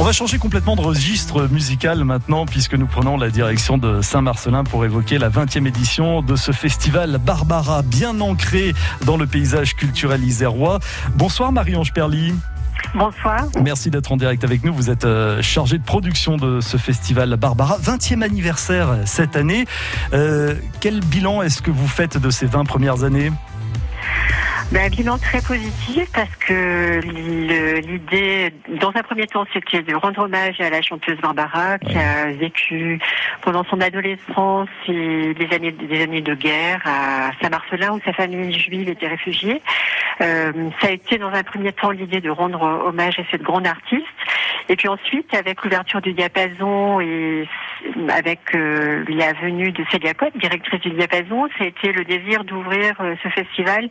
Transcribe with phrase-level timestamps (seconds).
[0.00, 4.64] On va changer complètement de registre musical maintenant puisque nous prenons la direction de Saint-Marcelin
[4.64, 8.74] pour évoquer la 20e édition de ce festival Barbara bien ancré
[9.06, 10.80] dans le paysage culturel isérois.
[11.14, 12.34] Bonsoir Marie-Ange Perly.
[12.96, 13.46] Bonsoir.
[13.62, 14.74] Merci d'être en direct avec nous.
[14.74, 17.78] Vous êtes euh, chargé de production de ce festival Barbara.
[17.78, 19.66] 20e anniversaire cette année.
[20.14, 23.30] Euh, quel bilan est-ce que vous faites de ces 20 premières années?
[24.80, 27.00] Un bilan très positif parce que
[27.80, 32.32] l'idée, dans un premier temps, c'était de rendre hommage à la chanteuse Barbara qui a
[32.32, 32.98] vécu
[33.42, 38.52] pendant son adolescence et des années, des années de guerre à Saint-Marcelin où sa famille
[38.58, 39.60] juive était réfugiée.
[40.20, 43.66] Euh, ça a été dans un premier temps l'idée de rendre hommage à cette grande
[43.66, 44.06] artiste.
[44.68, 47.48] Et puis ensuite, avec l'ouverture du diapason et
[48.08, 52.44] avec euh, la venue de Célia Cotte, directrice du diapason, ça a été le désir
[52.44, 53.88] d'ouvrir euh, ce festival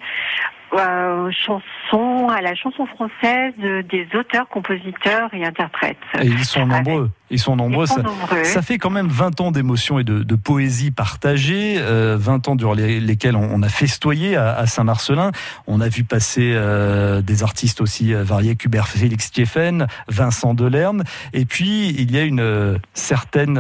[0.74, 5.98] euh, chansons, à la chanson française des auteurs, compositeurs et interprètes.
[6.22, 7.12] Et ils sont nombreux.
[7.30, 7.86] Ils sont nombreux.
[7.86, 12.74] ça, fait quand même 20 ans d'émotion et de, poésie partagée, 20 euh, ans durant
[12.74, 15.32] lesquels on, a festoyé à, Saint-Marcelin.
[15.68, 21.04] On a vu passer euh, des artistes aussi variés, Hubert Félix Stieffen, Vincent Delerme.
[21.34, 23.58] Et puis, il y a une certaine,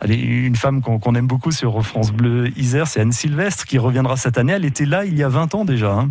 [0.00, 4.16] allez, une femme qu'on aime beaucoup sur France Bleu Isère, c'est Anne Sylvestre, qui reviendra
[4.16, 4.52] cette année.
[4.52, 5.92] Elle était là il y a 20 ans déjà.
[5.92, 6.10] Hein.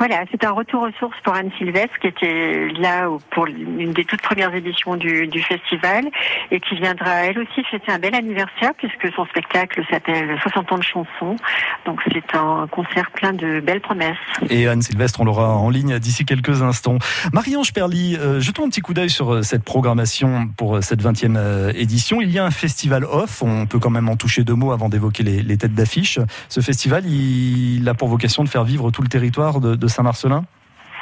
[0.00, 4.06] Voilà, c'est un retour aux sources pour Anne Sylvestre qui était là pour une des
[4.06, 6.06] toutes premières éditions du, festival
[6.50, 10.78] et qui viendra elle aussi fêter un bel anniversaire puisque son spectacle s'appelle 60 ans
[10.78, 11.36] de chansons.
[11.84, 14.16] Donc c'est un concert plein de belles promesses.
[14.48, 16.96] Et Anne Sylvestre, on l'aura en ligne d'ici quelques instants.
[17.34, 21.02] Marie-Ange Perly, euh, jetons un petit coup d'œil sur euh, cette programmation pour euh, cette
[21.02, 22.22] 20e édition.
[22.22, 24.88] Il y a un festival off, on peut quand même en toucher deux mots avant
[24.88, 26.18] d'évoquer les, têtes d'affiche.
[26.48, 30.44] Ce festival, il a pour vocation de faire vivre tout le territoire de, de Saint-Marcelin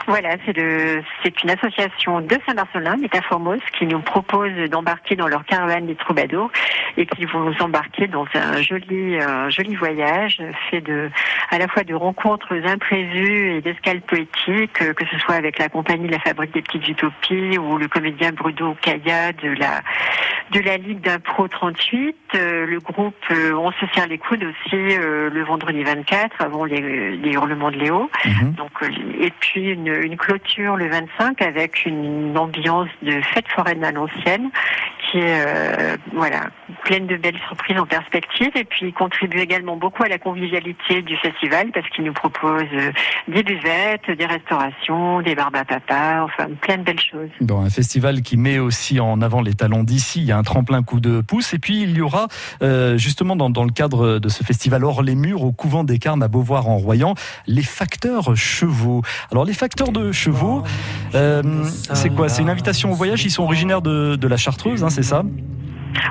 [0.08, 5.94] voilà, c'est une association de Saint-Marcelin, Métaformos, qui nous propose d'embarquer dans leur caravane des
[5.94, 6.50] troubadours
[6.96, 9.18] et qui vont nous embarquer dans un joli,
[9.50, 11.10] joli voyage fait de,
[11.50, 16.08] à la fois de rencontres imprévues et d'escales poétiques, que ce soit avec la compagnie
[16.08, 19.82] La Fabrique des Petites Utopies ou le comédien Bruno Kaya de la,
[20.52, 22.16] de la Ligue d'impro 38.
[22.34, 26.64] Euh, le groupe euh, On se serre les coudes aussi euh, le vendredi 24 avant
[26.64, 28.10] les, les hurlements de Léo.
[28.24, 28.52] Mhm.
[28.52, 28.70] Donc,
[29.20, 33.92] et puis une, une clôture le 25 avec une ambiance de fête foraine à
[35.10, 36.50] qui est euh, voilà
[36.84, 41.02] pleine de belles surprises en perspective et puis il contribue également beaucoup à la convivialité
[41.02, 42.92] du festival parce qu'il nous propose euh,
[43.28, 47.30] des buvettes, des restaurations, des barbes à papa, enfin plein de belles choses.
[47.40, 50.42] Dans un festival qui met aussi en avant les talents d'ici, il y a un
[50.42, 52.28] tremplin coup de pouce et puis il y aura
[52.62, 55.98] euh, justement dans, dans, le cadre de ce festival hors les murs au couvent des
[55.98, 57.14] Carmes à Beauvoir en Royan
[57.46, 59.02] les facteurs chevaux.
[59.30, 60.62] Alors les facteurs de chevaux,
[61.12, 62.28] c'est quoi?
[62.28, 63.24] C'est une invitation au voyage?
[63.24, 65.22] Ils sont originaires de, de la Chartreuse, hein, c'est ça?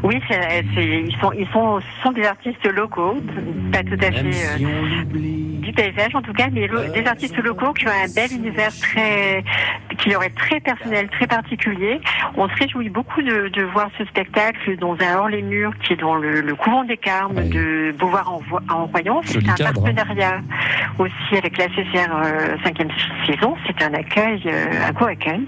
[0.04, 3.16] Oui, c'est, ils, sont, ils sont, sont des artistes locaux,
[3.72, 7.86] pas tout à fait euh, du paysage en tout cas, mais des artistes locaux qui
[7.88, 9.44] ont un bel univers très,
[9.98, 12.00] qui leur est très personnel, très particulier.
[12.38, 15.94] On se réjouit beaucoup de, de voir ce spectacle dans un hors les murs qui
[15.94, 18.42] est dans le, le couvent des Carmes de Beauvoir en,
[18.74, 19.22] en Royan.
[19.26, 19.74] C'est un hein.
[19.74, 20.42] partenariat
[21.00, 22.08] aussi avec la CCR
[22.64, 23.56] 5e euh, saison.
[23.68, 25.46] C'est un accueil, euh, un co-accueil.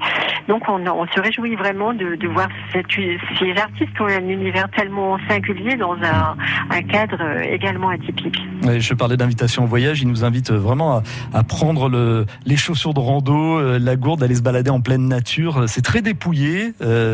[0.49, 4.27] Donc on, on, se réjouit vraiment de, de voir cette, ces artistes qui ont un
[4.27, 6.35] univers tellement singulier dans un,
[6.69, 8.37] un cadre également atypique.
[8.63, 10.03] je parlais d'invitation au voyage.
[10.09, 11.03] Nous invite vraiment à,
[11.33, 15.07] à prendre le, les chaussures de rando, euh, la gourde, d'aller se balader en pleine
[15.07, 15.65] nature.
[15.67, 16.73] C'est très dépouillé.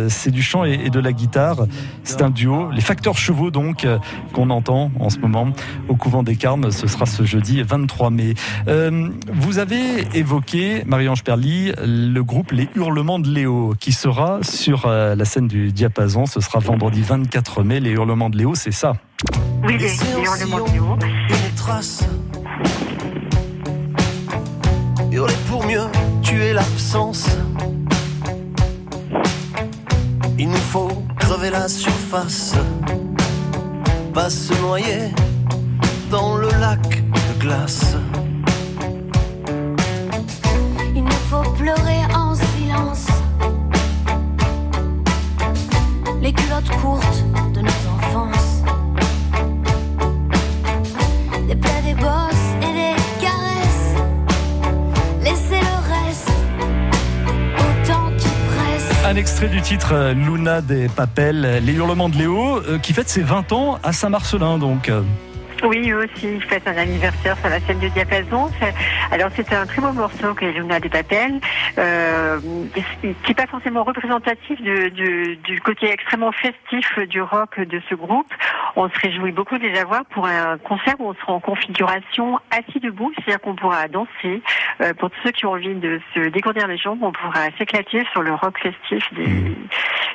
[0.09, 1.67] c'est du chant et, de la guitare.
[2.03, 2.71] C'est un duo.
[2.71, 3.87] Les facteurs chevaux donc
[4.33, 5.47] qu'on entend en ce moment
[5.89, 6.71] au couvent des Carmes.
[6.71, 8.33] Ce sera ce jeudi 23 mai.
[8.67, 14.85] Euh, vous avez évoqué, Marie-Ange Perly, le groupe Les Hurlements de Léo, qui sera sur
[14.85, 16.25] euh, la scène du Diapason.
[16.25, 17.79] Ce sera vendredi 24 mai.
[17.79, 18.93] Les Hurlements de Léo, c'est ça
[19.63, 19.91] Oui, les,
[20.23, 20.97] Hurlements de Léo.
[21.29, 22.05] Une trace.
[25.15, 25.87] Hurler pour mieux
[26.21, 27.29] tuer l'absence.
[30.37, 32.53] Il nous faut crever la surface,
[34.13, 35.11] pas se noyer
[36.11, 37.95] dans le lac de glace.
[41.57, 43.07] pleurer en silence.
[46.21, 47.23] Les culottes courtes
[59.05, 63.07] Un extrait du titre euh, Luna des Papels, Les hurlements de Léo, euh, qui fête
[63.07, 64.89] ses 20 ans à Saint-Marcelin donc.
[65.63, 68.49] Oui, eux aussi, ils fêtent un anniversaire sur la scène de diapason.
[69.11, 71.39] Alors c'est un très beau morceau que Luna de Papel,
[71.77, 72.39] euh,
[73.01, 78.31] qui n'est pas forcément représentatif du côté extrêmement festif du rock de ce groupe.
[78.75, 82.39] On se réjouit beaucoup de les avoir pour un concert où on sera en configuration
[82.51, 84.41] assis debout, c'est-à-dire qu'on pourra danser.
[84.81, 88.03] Euh, pour tous ceux qui ont envie de se découvrir les jambes, on pourra s'éclater
[88.11, 89.55] sur le rock festif des mmh.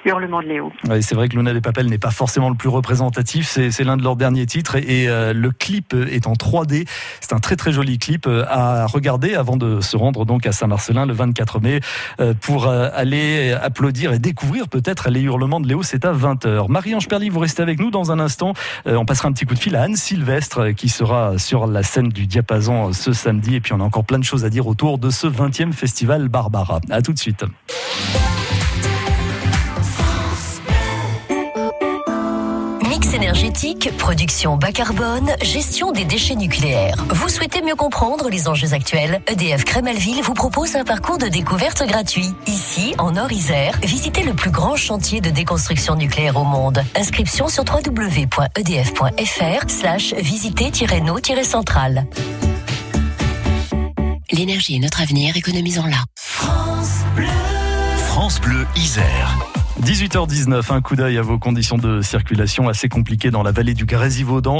[0.04, 0.72] hurlements de Léo.
[0.88, 3.96] Oui, c'est vrai que Luna de Papel n'est pas forcément le plus représentatif, c'est l'un
[3.96, 6.86] de leurs derniers titres et, euh, le clip est en 3D.
[7.20, 10.52] C'est un très très joli clip euh, à regarder avant de se rendre donc à
[10.52, 11.80] Saint-Marcelin le 24 mai
[12.20, 15.82] euh, pour euh, aller applaudir et découvrir peut-être les hurlements de Léo.
[15.82, 16.70] C'est à 20h.
[16.70, 18.54] Marie-Ange Perly, vous restez avec nous dans un instant.
[18.86, 22.08] On passera un petit coup de fil à Anne Sylvestre qui sera sur la scène
[22.08, 23.56] du diapason ce samedi.
[23.56, 26.28] Et puis on a encore plein de choses à dire autour de ce 20e festival
[26.28, 26.80] Barbara.
[26.90, 27.44] À tout de suite.
[33.40, 37.02] Énergétique, production bas carbone, gestion des déchets nucléaires.
[37.08, 39.22] Vous souhaitez mieux comprendre les enjeux actuels?
[39.28, 42.34] EDF Crémalville vous propose un parcours de découverte gratuit.
[42.46, 46.84] Ici, en Nord-Isère, visitez le plus grand chantier de déconstruction nucléaire au monde.
[46.94, 48.30] Inscription sur www.edf.fr
[49.68, 52.06] slash visiter-no-centrale.
[54.32, 56.04] L'énergie est notre avenir, économisons-la.
[56.16, 57.26] France Bleu.
[57.96, 59.38] France Bleu Isère.
[59.80, 63.86] 18h19, un coup d'œil à vos conditions de circulation assez compliquées dans la vallée du
[63.86, 64.58] Grésivaudan.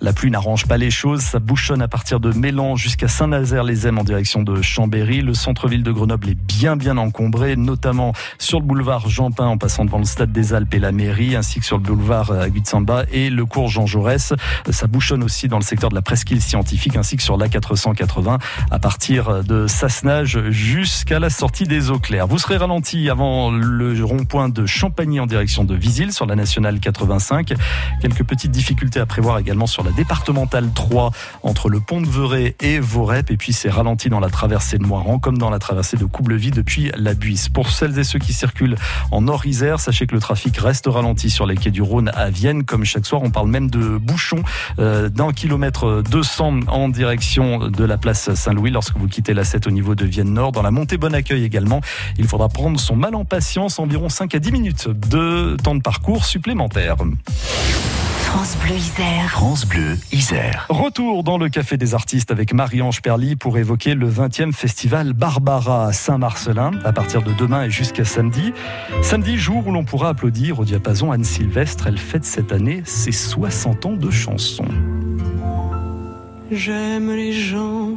[0.00, 4.04] La pluie n'arrange pas les choses, ça bouchonne à partir de Mélan jusqu'à Saint-Nazaire-les-Aisnes en
[4.04, 5.20] direction de Chambéry.
[5.20, 9.84] Le centre-ville de Grenoble est bien bien encombré, notamment sur le boulevard Jean-Pin en passant
[9.84, 13.28] devant le stade des Alpes et la mairie, ainsi que sur le boulevard Aguitsamba et
[13.28, 14.32] le cours Jean Jaurès.
[14.70, 18.38] Ça bouchonne aussi dans le secteur de la presqu'île scientifique ainsi que sur l'A480
[18.70, 22.26] à partir de Sassenage jusqu'à la sortie des eaux claires.
[22.26, 26.80] Vous serez ralenti avant le rond-point de Champagny en direction de Visil sur la nationale
[26.80, 27.54] 85.
[28.00, 31.12] Quelques petites difficultés à prévoir également sur la départementale 3
[31.42, 33.30] entre le pont de Verret et Vorep.
[33.30, 36.50] Et puis c'est ralenti dans la traversée de Moiran comme dans la traversée de Coublevie
[36.50, 37.48] depuis la Buisse.
[37.48, 38.76] Pour celles et ceux qui circulent
[39.10, 42.64] en Nord-Isère, sachez que le trafic reste ralenti sur les quais du Rhône à Vienne.
[42.64, 44.42] Comme chaque soir, on parle même de bouchons
[44.78, 49.66] euh, d'un kilomètre 200 en direction de la place Saint-Louis lorsque vous quittez la 7
[49.66, 50.52] au niveau de Vienne Nord.
[50.52, 51.80] Dans la montée Bon Accueil également,
[52.18, 55.80] il faudra prendre son mal en patience, environ 5 à 10 minutes de temps de
[55.80, 56.96] parcours supplémentaire.
[58.18, 59.30] France Bleu Isère.
[59.30, 60.66] France Bleu Isère.
[60.68, 65.86] Retour dans le Café des Artistes avec Marie-Ange Perly pour évoquer le 20e festival Barbara
[65.86, 68.52] à Saint-Marcelin à partir de demain et jusqu'à samedi.
[69.00, 71.86] Samedi, jour où l'on pourra applaudir au diapason Anne Sylvestre.
[71.86, 74.66] Elle fête cette année ses 60 ans de chansons.
[76.50, 77.96] J'aime les gens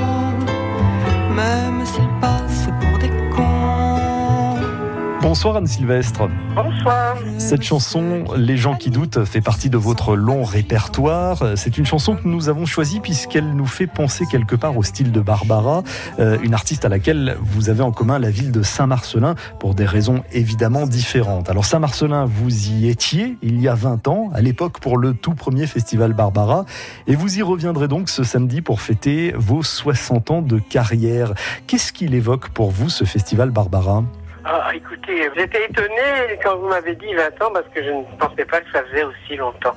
[5.31, 6.27] Bonsoir Anne Sylvestre.
[6.53, 7.15] Bonsoir.
[7.37, 11.53] Cette chanson, Les gens qui doutent, fait partie de votre long répertoire.
[11.55, 15.13] C'est une chanson que nous avons choisie puisqu'elle nous fait penser quelque part au style
[15.13, 15.83] de Barbara,
[16.19, 19.85] euh, une artiste à laquelle vous avez en commun la ville de Saint-Marcelin pour des
[19.85, 21.49] raisons évidemment différentes.
[21.49, 25.33] Alors Saint-Marcelin, vous y étiez il y a 20 ans, à l'époque pour le tout
[25.33, 26.65] premier festival Barbara,
[27.07, 31.33] et vous y reviendrez donc ce samedi pour fêter vos 60 ans de carrière.
[31.67, 34.03] Qu'est-ce qu'il évoque pour vous ce festival Barbara?
[34.43, 38.45] Ah, écoutez, j'étais étonné quand vous m'avez dit 20 ans parce que je ne pensais
[38.45, 39.75] pas que ça faisait aussi longtemps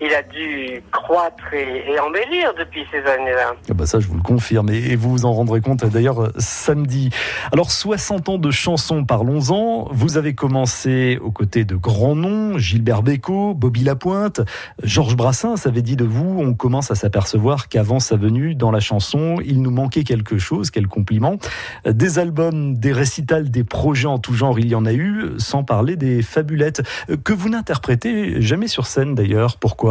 [0.00, 3.54] il a dû croître et, embellir depuis ces années-là.
[3.68, 4.70] Ah bah ça, je vous le confirme.
[4.70, 7.10] Et vous vous en rendrez compte d'ailleurs euh, samedi.
[7.52, 9.88] Alors, 60 ans de chansons, parlons-en.
[9.90, 14.40] Vous avez commencé aux côtés de grands noms, Gilbert Bécaud, Bobby Lapointe,
[14.82, 18.80] Georges Brassens avait dit de vous, on commence à s'apercevoir qu'avant sa venue dans la
[18.80, 21.38] chanson, il nous manquait quelque chose, quel compliment.
[21.86, 25.64] Des albums, des récitals, des projets en tout genre, il y en a eu, sans
[25.64, 26.82] parler des fabulettes,
[27.24, 29.56] que vous n'interprétez jamais sur scène d'ailleurs.
[29.58, 29.87] Pourquoi?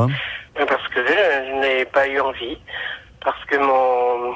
[0.55, 2.57] Parce que je n'ai pas eu envie.
[3.23, 4.35] Parce que mon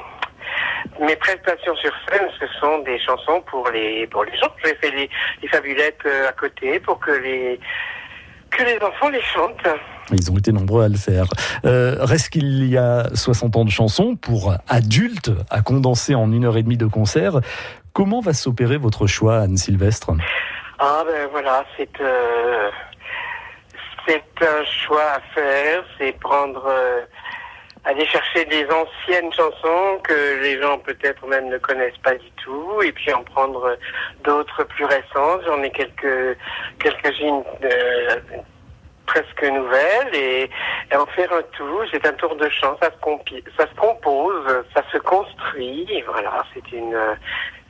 [1.00, 4.48] mes prestations sur scène, ce sont des chansons pour les pour les gens.
[4.64, 5.08] J'ai fait les,
[5.42, 7.60] les fabulettes euh, à côté pour que les
[8.50, 9.80] que les enfants les chantent.
[10.12, 11.24] Ils ont été nombreux à le faire.
[11.64, 16.44] Euh, reste qu'il y a 60 ans de chansons pour adultes à condenser en une
[16.44, 17.40] heure et demie de concert.
[17.92, 20.10] Comment va s'opérer votre choix, Anne Sylvestre
[20.78, 22.70] Ah ben voilà, c'est euh,
[24.06, 27.02] c'est un choix à faire, c'est prendre euh,
[27.84, 32.82] aller chercher des anciennes chansons que les gens peut-être même ne connaissent pas du tout,
[32.82, 33.76] et puis en prendre
[34.24, 35.42] d'autres plus récentes.
[35.46, 36.36] J'en ai quelques
[36.78, 38.16] quelques-unes euh,
[39.06, 40.50] presque nouvelles et,
[40.96, 41.80] en faire un tout.
[41.90, 46.02] C'est un tour de chant, ça se, ça se compose, ça se construit.
[46.06, 46.96] Voilà, c'est une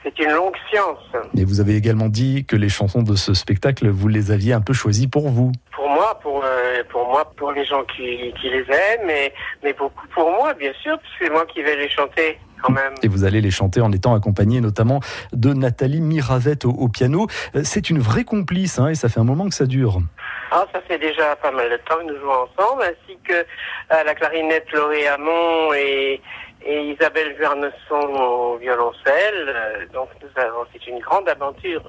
[0.03, 0.99] c'est une longue science.
[1.37, 4.61] Et vous avez également dit que les chansons de ce spectacle, vous les aviez un
[4.61, 5.53] peu choisies pour vous.
[5.75, 9.33] Pour moi, pour euh, pour moi, pour les gens qui, qui les aiment, mais
[9.63, 12.73] mais beaucoup pour moi, bien sûr, parce que c'est moi qui vais les chanter quand
[12.73, 12.95] même.
[13.03, 15.01] Et vous allez les chanter en étant accompagné notamment
[15.33, 17.27] de Nathalie Miravette au, au piano.
[17.57, 20.01] Euh, C'est une vraie complice hein, et ça fait un moment que ça dure.
[20.55, 23.47] Ah, ça fait déjà pas mal de temps que nous jouons ensemble, ainsi que
[23.89, 26.21] à la clarinette Laurie Hamon et,
[26.65, 29.49] et Isabelle Vernesson au violoncelle.
[29.49, 31.83] Euh, Donc nous avons, c'est une grande aventure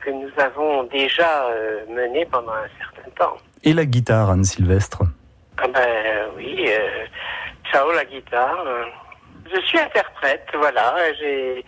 [0.00, 3.36] que nous avons déjà euh, menée pendant un certain temps.
[3.64, 5.02] Et la guitare, Anne Sylvestre.
[5.58, 7.06] Ah ben oui, euh,
[7.72, 8.64] ciao la guitare.
[9.52, 10.94] Je suis interprète, voilà.
[11.18, 11.64] J'ai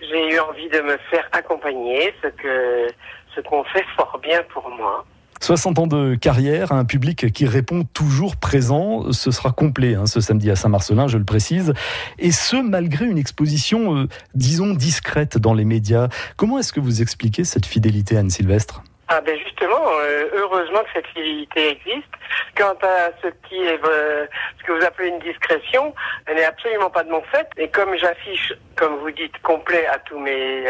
[0.00, 2.88] j'ai eu envie de me faire accompagner, ce que
[3.34, 5.04] ce qu'on fait fort bien pour moi.
[5.46, 9.12] 60 ans de carrière, un public qui répond toujours présent.
[9.12, 11.72] Ce sera complet hein, ce samedi à Saint-Marcelin, je le précise.
[12.18, 16.08] Et ce, malgré une exposition, euh, disons, discrète dans les médias.
[16.36, 20.90] Comment est-ce que vous expliquez cette fidélité, Anne Sylvestre Ah ben justement, euh, heureusement que
[20.94, 22.10] cette fidélité existe.
[22.56, 24.26] Quant à ce qui est euh,
[24.58, 25.94] ce que vous appelez une discrétion,
[26.26, 27.48] elle n'est absolument pas de mon fait.
[27.56, 30.64] Et comme j'affiche, comme vous dites, complet à tous mes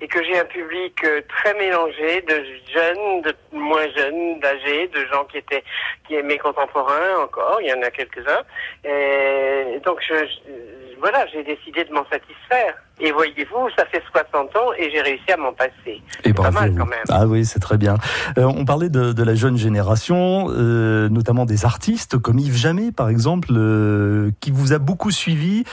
[0.00, 5.04] et que j'ai un public euh, très mélangé de jeunes, de moins jeunes, d'âgés, de
[5.06, 5.62] gens qui étaient
[6.06, 8.42] qui mes contemporains encore, il y en a quelques-uns.
[8.84, 12.74] Et donc je- voilà, j'ai décidé de m'en satisfaire.
[13.02, 16.02] Et voyez-vous, ça fait 60 ans et j'ai réussi à m'en passer.
[16.24, 16.98] Et pas mal quand même.
[17.08, 17.96] Ah oui, c'est très bien.
[18.36, 22.92] Euh, on parlait de, de la jeune génération, euh, notamment des artistes comme Yves Jamais,
[22.92, 25.64] par exemple, euh, qui vous a beaucoup suivi,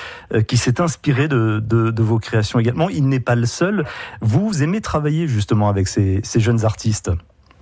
[0.48, 2.88] qui s'est inspiré de, de- de vos créations également.
[2.90, 3.84] Il n'est pas le seul.
[4.22, 7.12] Vous aimez travailler justement avec ces, ces jeunes artistes?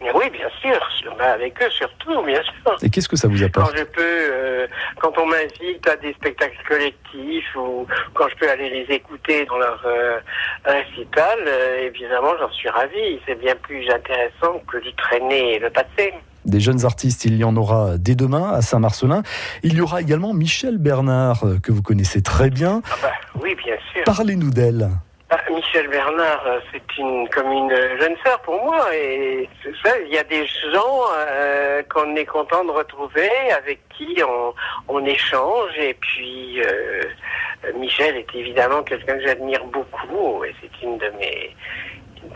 [0.01, 0.79] Mais oui, bien sûr,
[1.14, 2.77] ben, avec eux surtout, bien sûr.
[2.81, 4.67] Et qu'est-ce que ça vous Quand apporte je peux, euh,
[4.99, 9.57] quand on m'invite à des spectacles collectifs ou quand je peux aller les écouter dans
[9.57, 10.19] leur euh,
[10.65, 13.19] récital, euh, évidemment, j'en suis ravi.
[13.25, 16.13] C'est bien plus intéressant que de traîner le passé.
[16.45, 19.23] Des jeunes artistes, il y en aura dès demain à Saint-Marcelin.
[19.63, 22.81] Il y aura également Michel Bernard, euh, que vous connaissez très bien.
[22.91, 24.03] Ah bah, oui, bien sûr.
[24.05, 24.89] Parlez-nous d'elle.
[25.75, 28.95] Michel Bernard, euh, c'est une comme une jeune sœur pour moi.
[28.95, 29.49] Et
[30.05, 34.53] il y a des gens euh, qu'on est content de retrouver, avec qui on,
[34.87, 35.77] on échange.
[35.77, 37.01] Et puis euh,
[37.75, 40.45] Michel est évidemment quelqu'un que j'admire beaucoup.
[40.45, 41.53] Et c'est une de mes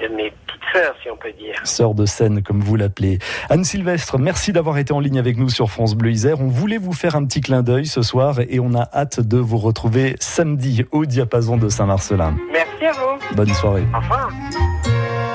[0.02, 1.56] de mes petites sœurs si on peut dire.
[1.64, 3.20] Sœur de scène, comme vous l'appelez.
[3.50, 6.42] Anne Sylvestre, merci d'avoir été en ligne avec nous sur France Bleu Isère.
[6.42, 9.38] On voulait vous faire un petit clin d'œil ce soir et on a hâte de
[9.38, 12.36] vous retrouver samedi au diapason de Saint-Marcelin.
[12.52, 13.36] Merci à vous.
[13.36, 13.84] Bonne soirée.
[13.94, 14.30] Au revoir.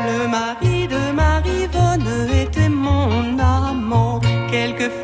[0.06, 4.20] Le mari de Marivonne était mon amant.
[4.50, 5.03] Quelquefois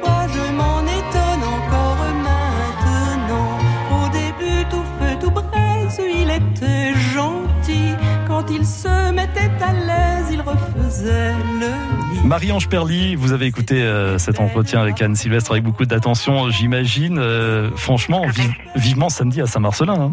[9.62, 11.66] à l'aise, il refaisait le
[12.14, 12.20] lit.
[12.24, 17.18] Marie-Ange Perly, vous avez écouté euh, cet entretien avec Anne Sylvestre avec beaucoup d'attention, j'imagine.
[17.18, 19.94] Euh, franchement, vive- vivement samedi à Saint-Marcelin.
[19.94, 20.12] hein.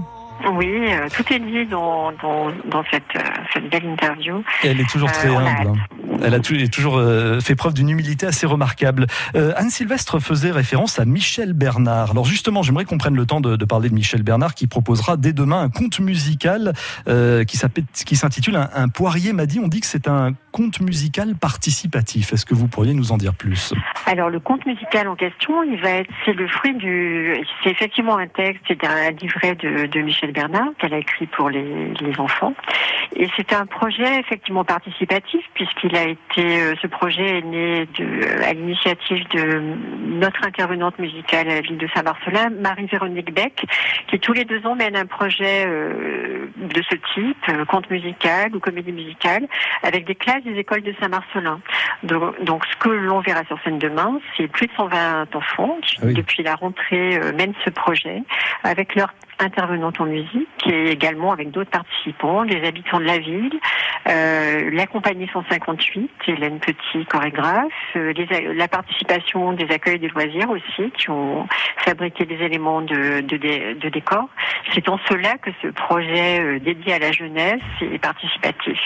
[0.53, 3.21] Oui, euh, tout est dit dans, dans, dans cette, euh,
[3.53, 4.43] cette belle interview.
[4.63, 5.67] Et elle est toujours Euh, très humble.
[5.69, 5.73] hein.
[6.23, 6.99] Elle a toujours
[7.43, 9.05] fait preuve d'une humilité assez remarquable.
[9.35, 12.09] Anne Sylvestre faisait référence à Michel Bernard.
[12.11, 15.15] Alors justement, j'aimerais qu'on prenne le temps de, de parler de Michel Bernard qui proposera
[15.15, 16.73] dès demain un conte musical
[17.47, 19.59] qui s'intitule un, un poirier m'a dit.
[19.59, 22.33] On dit que c'est un conte musical participatif.
[22.33, 23.73] Est-ce que vous pourriez nous en dire plus?
[24.07, 28.17] Alors le conte musical en question, il va être, c'est le fruit du, c'est effectivement
[28.17, 30.36] un texte, c'est un livret de, de Michel Bernard
[30.79, 32.53] qu'elle a écrit pour les, les enfants,
[33.15, 38.43] et c'est un projet effectivement participatif puisqu'il a été, euh, ce projet est né de,
[38.43, 39.61] à l'initiative de
[40.05, 43.65] notre intervenante musicale à la ville de Saint-Marcelin, Marie-Véronique Beck,
[44.07, 48.55] qui tous les deux ans mène un projet euh, de ce type, euh, conte musical
[48.55, 49.47] ou comédie musicale,
[49.83, 51.59] avec des classes des écoles de Saint-Marcelin.
[52.03, 55.97] Donc, donc, ce que l'on verra sur scène demain, c'est plus de 120 enfants qui,
[56.01, 56.13] Ah oui.
[56.13, 58.21] depuis la rentrée, mènent ce projet
[58.63, 63.59] avec leur intervenante en musique et également avec d'autres participants, les habitants de la ville,
[64.09, 70.49] euh, la compagnie 158, Hélène Petit, chorégraphe, euh, les la participation des accueils des loisirs
[70.49, 74.29] aussi, qui ont fabriqué des éléments de décor.
[74.73, 78.79] C'est en cela que ce projet euh, dédié à la jeunesse est participatif.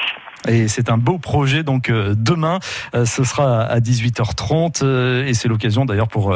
[0.48, 1.64] Et c'est un beau projet.
[1.64, 2.60] Donc euh, demain,
[2.96, 6.36] euh, ce sera à 18h30 euh, et c'est l'occasion d'ailleurs pour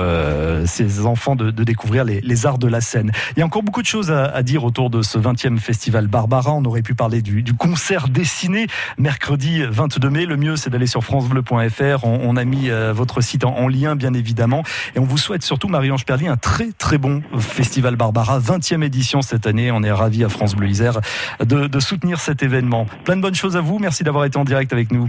[0.66, 3.12] ces enfants de, de découvrir les, les, arts de la scène.
[3.36, 6.08] Il y a encore beaucoup de choses à, à, dire autour de ce 20e festival
[6.08, 6.52] Barbara.
[6.52, 10.26] On aurait pu parler du, du concert dessiné mercredi 22 mai.
[10.26, 12.04] Le mieux, c'est d'aller sur francebleu.fr.
[12.04, 14.64] On, on, a mis votre site en, en, lien, bien évidemment.
[14.96, 19.22] Et on vous souhaite surtout, Marie-Ange Perly, un très très bon festival Barbara, 20e édition
[19.22, 19.72] cette année.
[19.72, 21.00] On est ravis à France Bleu Isère
[21.40, 22.86] de, de soutenir cet événement.
[23.06, 23.80] Plein de bonnes choses à vous.
[23.80, 25.08] Merci Merci d'avoir été en direct avec nous.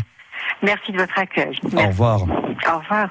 [0.63, 1.59] Merci de votre accueil.
[1.73, 1.77] Merci.
[1.77, 2.23] Au revoir.
[2.23, 3.09] Au revoir.